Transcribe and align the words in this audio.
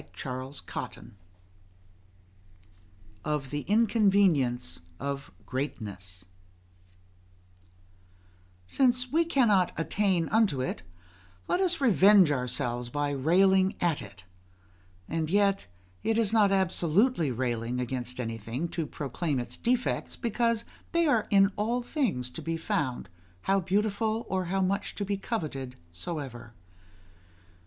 CHAPTER 0.13 0.49
VII 0.73 1.13
OF 3.23 3.51
THE 3.51 3.59
INCONVENIENCE 3.67 4.81
OF 4.99 5.31
GREATNESS 5.45 6.25
Since 8.65 9.11
we 9.11 9.23
cannot 9.23 9.71
attain 9.77 10.27
unto 10.29 10.59
it, 10.59 10.81
let 11.47 11.59
us 11.59 11.79
revenge 11.79 12.31
our 12.31 12.47
selves 12.47 12.89
by 12.89 13.11
railing 13.11 13.75
at 13.79 14.01
it; 14.01 14.25
and 15.07 15.29
yet 15.29 15.67
it 16.01 16.17
is 16.17 16.33
not 16.33 16.51
absolutely 16.51 17.29
railing 17.29 17.79
against 17.79 18.19
anything 18.19 18.69
to 18.69 18.87
proclaim 18.87 19.39
its 19.39 19.55
defects, 19.55 20.15
because 20.15 20.65
they 20.93 21.05
are 21.05 21.27
in 21.29 21.51
all 21.57 21.83
things 21.83 22.31
to 22.31 22.41
be 22.41 22.57
found, 22.57 23.07
how 23.41 23.59
beautiful 23.59 24.25
or 24.29 24.45
how 24.45 24.61
much 24.61 24.95
to 24.95 25.05
be 25.05 25.17
coveted 25.17 25.75
soever. 25.91 26.55